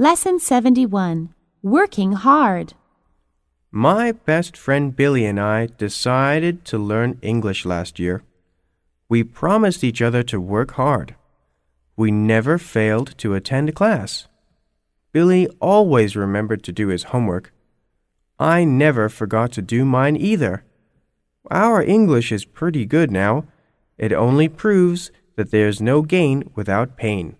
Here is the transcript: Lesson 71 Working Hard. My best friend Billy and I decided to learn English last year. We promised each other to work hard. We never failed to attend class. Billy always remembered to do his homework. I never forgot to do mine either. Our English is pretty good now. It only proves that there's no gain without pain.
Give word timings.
Lesson 0.00 0.38
71 0.38 1.34
Working 1.62 2.12
Hard. 2.12 2.72
My 3.70 4.12
best 4.12 4.56
friend 4.56 4.96
Billy 4.96 5.26
and 5.26 5.38
I 5.38 5.66
decided 5.76 6.64
to 6.64 6.78
learn 6.78 7.18
English 7.20 7.66
last 7.66 7.98
year. 7.98 8.22
We 9.10 9.22
promised 9.22 9.84
each 9.84 10.00
other 10.00 10.22
to 10.22 10.40
work 10.40 10.70
hard. 10.70 11.16
We 11.98 12.10
never 12.10 12.56
failed 12.56 13.18
to 13.18 13.34
attend 13.34 13.74
class. 13.74 14.26
Billy 15.12 15.46
always 15.60 16.16
remembered 16.16 16.62
to 16.62 16.72
do 16.72 16.88
his 16.88 17.12
homework. 17.12 17.52
I 18.38 18.64
never 18.64 19.10
forgot 19.10 19.52
to 19.52 19.60
do 19.60 19.84
mine 19.84 20.16
either. 20.16 20.64
Our 21.50 21.82
English 21.82 22.32
is 22.32 22.46
pretty 22.46 22.86
good 22.86 23.10
now. 23.10 23.44
It 23.98 24.14
only 24.14 24.48
proves 24.48 25.10
that 25.36 25.50
there's 25.50 25.82
no 25.82 26.00
gain 26.00 26.50
without 26.54 26.96
pain. 26.96 27.36